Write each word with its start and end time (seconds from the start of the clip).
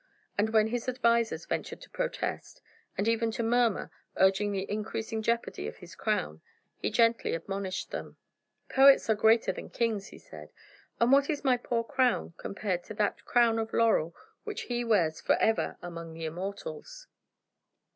And 0.35 0.49
when 0.49 0.69
his 0.69 0.89
advisers 0.89 1.45
ventured 1.45 1.79
to 1.81 1.89
protest, 1.91 2.63
and 2.97 3.07
even 3.07 3.29
to 3.33 3.43
murmur, 3.43 3.91
urging 4.17 4.51
the 4.51 4.67
increasing 4.67 5.21
jeopardy 5.21 5.67
of 5.67 5.77
his 5.77 5.93
crown, 5.93 6.41
he 6.75 6.89
gently 6.89 7.35
admonished 7.35 7.91
them: 7.91 8.17
"Poets 8.67 9.11
are 9.11 9.13
greater 9.15 9.51
than 9.51 9.69
kings," 9.69 10.07
he 10.07 10.17
said, 10.17 10.51
"and 10.99 11.11
what 11.11 11.29
is 11.29 11.43
my 11.43 11.55
poor 11.55 11.83
crown 11.83 12.33
compared 12.37 12.81
with 12.89 12.97
that 12.97 13.23
crown 13.25 13.59
of 13.59 13.73
laurel 13.73 14.15
which 14.43 14.61
he 14.61 14.83
wears 14.83 15.21
forever 15.21 15.77
among 15.83 16.13
the 16.15 16.25
immortals?" 16.25 17.05